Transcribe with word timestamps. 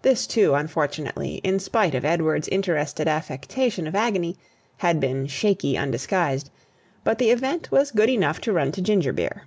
This 0.00 0.34
one, 0.34 0.60
unfortunately 0.62 1.42
in 1.44 1.58
spite 1.58 1.94
of 1.94 2.02
Edward's 2.02 2.48
interested 2.48 3.06
affectation 3.06 3.86
of 3.86 3.94
agony 3.94 4.34
had 4.78 4.98
been 4.98 5.26
shaky 5.26 5.76
undisguised; 5.76 6.48
but 7.04 7.18
the 7.18 7.28
event 7.30 7.70
was 7.70 7.90
good 7.90 8.08
enough 8.08 8.40
to 8.40 8.52
run 8.54 8.72
to 8.72 8.80
ginger 8.80 9.12
beer. 9.12 9.42